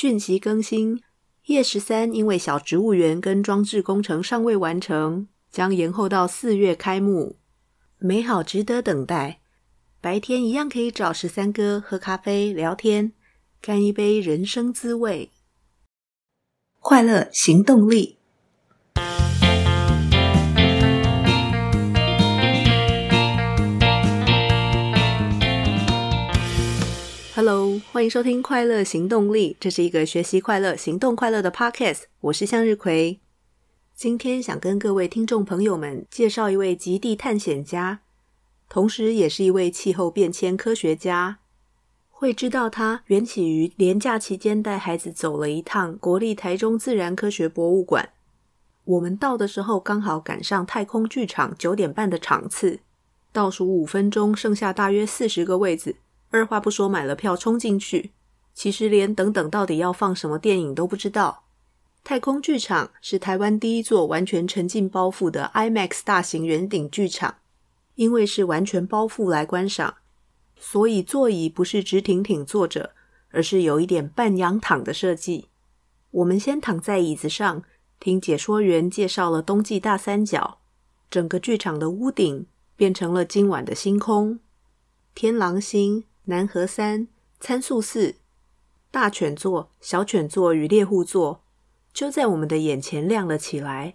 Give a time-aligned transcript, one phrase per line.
[0.00, 1.02] 讯息更新。
[1.46, 7.36] 夜十三因为小植物园跟装置工程尚未完成，将延后到四月开幕。
[7.98, 9.40] 美好值得等待。
[10.00, 13.12] 白天一样可以找十三哥喝咖啡聊天，
[13.60, 15.32] 干一杯人生滋味。
[16.78, 18.17] 快乐行动力。
[27.38, 32.06] Hello，欢迎收听《快乐行动力》，这是一个学习快乐、行动快乐的 Podcast。
[32.22, 33.20] 我是向日葵，
[33.94, 38.00] 今天想跟各位听众朋友们介绍一位极地探险家，
[38.68, 41.38] 同时也是一位气候变迁科学家。
[42.10, 48.08] 会知道他缘起于连假期间带孩子走了一趟国立台中自然科学博物馆。
[48.82, 52.80] 我们到的时候刚好赶上太空剧场九点半的场次，
[53.32, 55.94] 倒数五分钟，剩下大约四十个位子。
[56.30, 58.12] 二话不说买了票冲进去，
[58.54, 61.44] 其实连等等到底要放什么电影都不知道。
[62.04, 67.36] 太空剧场是台湾第一座完全沉浸包覆的 IMAX 大型圆顶剧场，
[67.96, 69.96] 因为是完全包覆来观赏，
[70.58, 72.92] 所以座椅不是直挺挺坐着，
[73.30, 75.48] 而是有一点半仰躺的设计。
[76.10, 77.62] 我们先躺在椅子上，
[78.00, 80.58] 听解说员介绍了冬季大三角，
[81.10, 84.40] 整个剧场的屋顶变成了今晚的星空，
[85.14, 86.04] 天狼星。
[86.30, 87.08] 南河三、
[87.40, 88.16] 参宿四、
[88.90, 91.42] 大犬座、小犬座与猎户座
[91.94, 93.94] 就在我们的眼前亮了起来，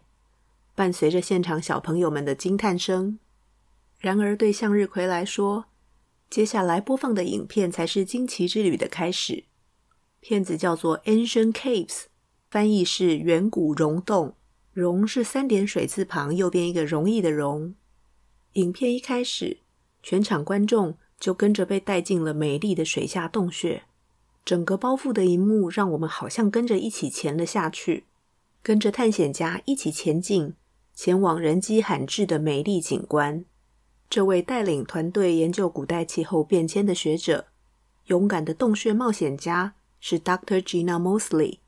[0.74, 3.20] 伴随着现场小朋友们的惊叹声。
[4.00, 5.66] 然而，对向日葵来说，
[6.28, 9.44] 接下来播放的影片才是惊奇之旅的开始。
[10.20, 11.88] 片子叫做《Ancient Caves》，
[12.50, 14.36] 翻译是“远古溶洞
[14.74, 17.76] ”，“溶”是三点水字旁，右边一个容易的“容”。
[18.54, 19.60] 影片一开始，
[20.02, 20.98] 全场观众。
[21.24, 23.84] 就跟着被带进了美丽的水下洞穴，
[24.44, 28.04] 整个包覆的一幕让我们好像跟着一起潜了下去，
[28.62, 30.54] 跟着探险家一起前进，
[30.94, 33.46] 前往人迹罕至的美丽景观。
[34.10, 37.46] 这位带领团队研究古代气候变迁的学者，
[38.08, 40.62] 勇敢的洞穴冒险家是 Dr.
[40.62, 41.60] Gina Mosley。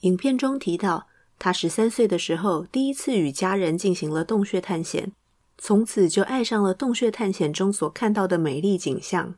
[0.00, 1.06] 影片中提到，
[1.38, 5.12] 他十三岁的时候第一次与家人进行了洞穴探险。
[5.60, 9.34] 从此就爱上了洞穴探险中所看到的美丽景象，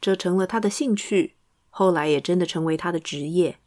[0.00, 1.36] 这成了他的兴趣，
[1.70, 3.58] 后来也真的成为他的职业。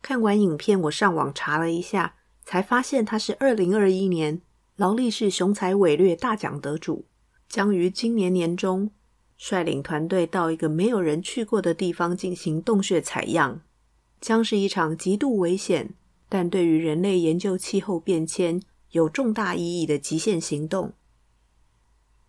[0.00, 4.40] 看完影片，我上网查了一下，才发现他是二零二一年
[4.76, 7.04] 劳力士雄才伟略大奖得主，
[7.48, 8.90] 将于今年年中
[9.36, 13.60] 率领团队到一个没有人去过的地方进行洞穴采样，
[14.20, 15.92] 将是一场极度危险，
[16.28, 18.62] 但对于人类研究气候变迁
[18.92, 20.94] 有重大意义的极限行动。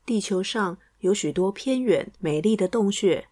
[0.05, 3.27] 地球上有许多偏远美丽的洞穴，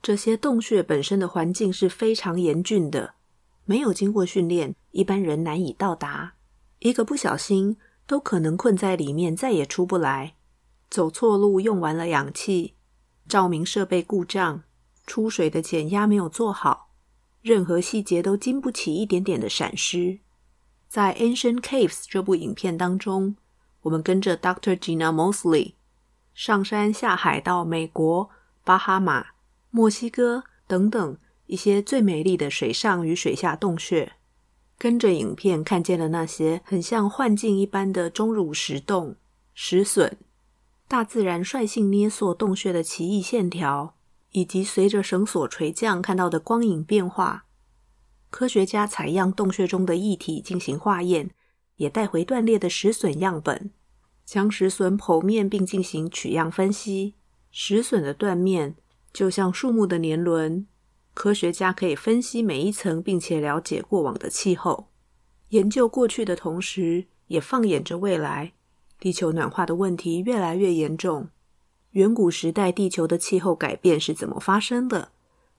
[0.00, 3.14] 这些洞穴本身的环境是非常严峻的，
[3.64, 6.34] 没有经过训练，一般人难以到达。
[6.78, 10.34] 一个不小心，都可能困在里面，再也出不来。
[10.88, 12.74] 走错路，用完了氧气，
[13.28, 14.62] 照明设备故障，
[15.06, 16.90] 出水的减压没有做好，
[17.42, 20.20] 任何细节都经不起一点点的闪失。
[20.88, 23.36] 在《Ancient Caves》这部影片当中，
[23.82, 24.76] 我们跟着 Dr.
[24.76, 25.75] Gina Mosley。
[26.36, 28.28] 上山下海到美国、
[28.62, 29.28] 巴哈马、
[29.70, 31.16] 墨西哥等等
[31.46, 34.12] 一些最美丽的水上与水下洞穴，
[34.76, 39.16] 跟着影片看见了那些很像幻境一般的钟乳石洞、
[39.54, 40.18] 石笋，
[40.86, 43.94] 大自然率性捏塑洞穴的奇异线条，
[44.32, 47.46] 以及随着绳索垂降看到的光影变化。
[48.28, 51.30] 科学家采样洞穴中的液体进行化验，
[51.76, 53.70] 也带回断裂的石笋样本。
[54.26, 57.14] 将石笋剖面并进行取样分析，
[57.52, 58.74] 石笋的断面
[59.12, 60.66] 就像树木的年轮。
[61.14, 64.88] 科学家可以分析每一层，并且了解过往的气候。
[65.50, 68.52] 研究过去的同时，也放眼着未来。
[68.98, 71.28] 地球暖化的问题越来越严重。
[71.92, 75.12] 远古时代地球的气候改变是怎么发生的？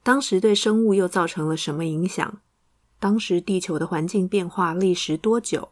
[0.03, 2.41] 当时对生物又造成了什么影响？
[2.99, 5.69] 当时地球的环境变化历时多久？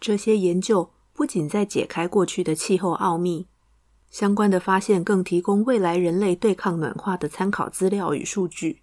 [0.00, 0.90] 这些研究。
[1.14, 3.46] 不仅在解开过去的气候奥秘，
[4.10, 8.82] 相关的发现更提供未来人类对抗暖化的参考资料与数据。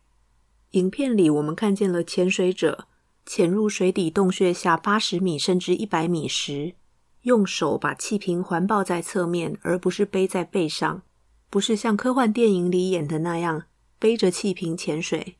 [0.72, 2.88] 影片里，我们看见了潜水者
[3.26, 6.76] 潜入水底洞穴下八十米甚至一百米时，
[7.24, 11.02] 用手把气瓶环抱在侧面，而不是背在背上，
[11.50, 13.66] 不是像科幻电影里演的那样
[14.00, 15.36] 背着气瓶潜水，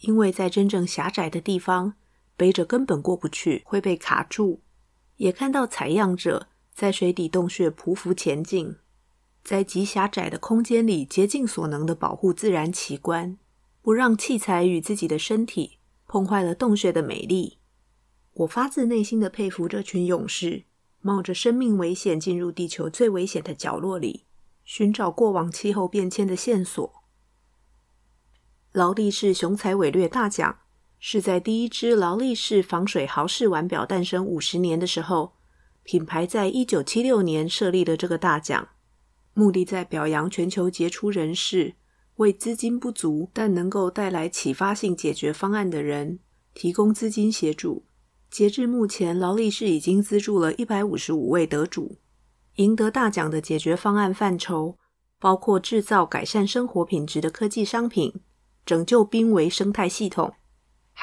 [0.00, 1.94] 因为在真正狭窄的地方，
[2.36, 4.60] 背着根本过不去，会被卡住。
[5.16, 8.76] 也看到采样者在水底洞穴匍匐前进，
[9.42, 13.38] 在极狭窄的空间里竭尽所能的保护自然奇观，
[13.80, 17.58] 不让器材与自己的身体碰坏了洞穴的美丽。
[18.32, 20.64] 我发自内心的佩服这群勇士，
[21.00, 24.24] 冒着生命危险进入地球最危险的角落里，
[24.64, 27.04] 寻找过往气候变迁的线索。
[28.72, 30.58] 劳力士雄才伟略大奖
[31.06, 35.34] 是在第一支劳力士防水豪士腕表诞生五十年的时候，
[35.82, 38.68] 品牌在一九七六年设立了这个大奖，
[39.34, 41.74] 目的在表扬全球杰出人士，
[42.16, 46.20] 为资金不足但能够带来启发性解决方案的人
[46.54, 47.84] 提供资金协助。
[48.30, 51.98] 截至目前，劳力士已经资助了一百五十五位得主。
[52.54, 54.78] 赢得大奖的解决方案范畴
[55.20, 58.22] 包括制造改善生活品质的科技商品。
[58.64, 60.32] 拯救濒危生态系统、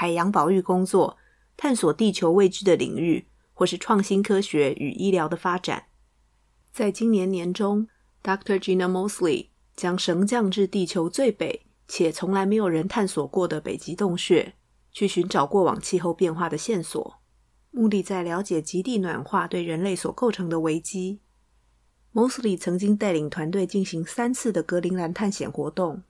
[0.02, 1.20] 海洋保育工作、
[1.56, 5.84] 探索地球未知的领域，或是创新科学与医疗的发展。
[6.72, 7.88] 在今年年中
[8.24, 8.58] ，Dr.
[8.58, 14.56] Gina Mosley 将绳降至地球最北且从来没有人探索过的北极洞穴，
[14.92, 17.22] 去寻找过往气候变化的线索，
[17.70, 21.20] 目的在了解极地暖化对人类所构成的危机。
[22.12, 26.02] Mosley 曾经带领团队进行三次的格陵兰探险活动。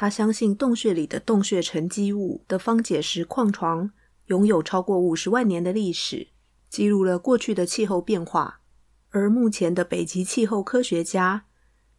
[0.00, 3.90] 他相信洞穴里的洞穴沉积物的方解石矿床
[4.28, 6.28] 拥有超过五十万年的历史，
[6.70, 8.62] 记录了过去的气候变化。
[9.10, 11.44] 而目前的北极气候科学家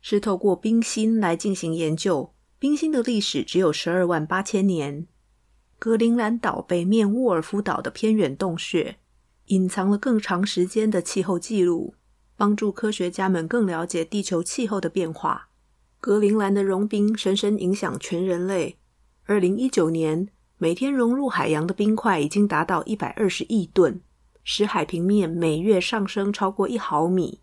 [0.01, 5.06] 是透过冰芯来进行研究，冰芯的历史只有十二万八千年。
[5.77, 8.98] 格陵兰岛北面沃尔夫岛的偏远洞穴
[9.45, 11.94] 隐藏了更长时间的气候记录，
[12.36, 15.50] 帮助科学家们更了解地球气候的变化。
[16.01, 18.80] 格陵兰的融冰深深影响全人类。
[19.25, 20.27] 二零一九年，
[20.57, 24.01] 每天融入海洋的冰块已经达到一百二十亿吨，
[24.44, 27.42] 使海平面每月上升超过一毫米。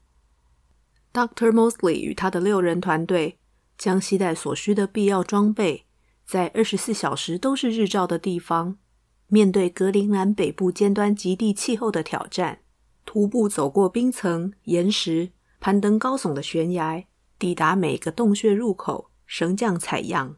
[1.13, 1.53] Dr.
[1.53, 3.39] Mosley 与他的六人团队
[3.79, 5.85] 将携带所需的必要装备，
[6.27, 8.77] 在二十四小时都是日照的地方，
[9.29, 12.59] 面对格陵兰北部尖端极地气候的挑战，
[13.05, 17.05] 徒步走过冰层、岩石，攀登高耸的悬崖。
[17.39, 20.37] 抵达每个洞穴入口，绳降采样。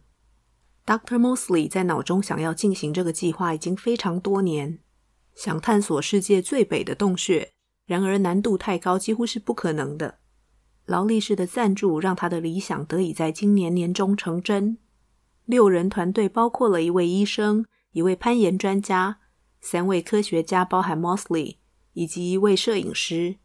[0.85, 1.19] Dr.
[1.19, 4.81] Mosley 在脑中想要进行这个计划已经非常多年，
[5.35, 7.53] 想探索世界最北的洞穴，
[7.87, 10.19] 然而难度太高，几乎是不可能的。
[10.85, 14.77] 劳力士的赞助让他的理想得以在今年年中成真。
[15.47, 19.21] 六人团队包括了一位医生、一位攀岩专家、
[19.61, 21.57] 三位科学家，包含 Mosley，
[21.95, 23.37] 以及一位摄影师。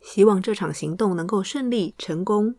[0.00, 2.56] 希望这场行动能够顺利成功。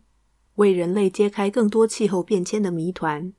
[0.57, 3.33] 为人类揭开更多气候变迁的谜团。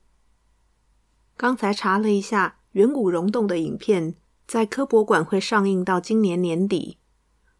[1.37, 6.97] 刚才查了一下，远古溶洞的影片在科博馆会上映到今年年底。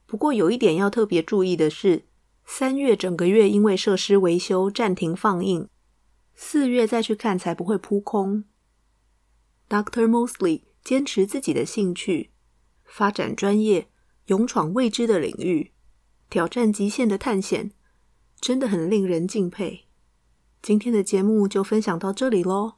[0.06, 2.06] 不过有一点要特别注意的是，
[2.46, 5.68] 三月整个月因为设施维修暂停放映，
[6.36, 8.46] 四月再去看才不会扑空。
[9.70, 10.08] Dr.
[10.08, 12.32] Mosley 坚持自己的兴趣，
[12.86, 13.90] 发展专业，
[14.28, 15.74] 勇闯未知的领域，
[16.30, 17.72] 挑战极限的探险。
[18.40, 19.86] 真的很令人敬佩。
[20.62, 22.74] 今天的节目就分享到这里喽。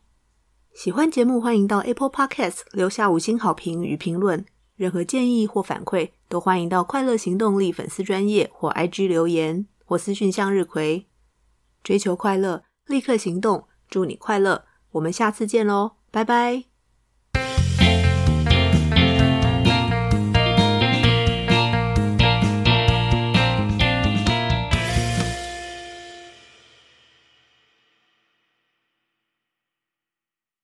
[0.73, 4.45] 喜欢节目，欢迎到 Apple Podcast 留下五星好评与评论。
[4.75, 11.07] 任何建议或反馈，都欢迎到快乐行动力粉丝专页或 IG 留言或私讯向日葵。
[11.83, 13.67] 追求快乐，立刻行动。
[13.89, 16.70] 祝你快乐，我们下次见喽，拜拜。